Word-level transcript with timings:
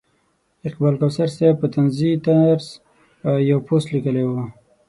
اقبال 0.67 0.93
کوثر 1.01 1.27
صاحب 1.37 1.55
په 1.61 1.67
طنزي 1.73 2.11
طرز 2.25 2.65
یو 3.49 3.57
پوسټ 3.67 3.87
لیکلی 3.93 4.23
و. 4.27 4.31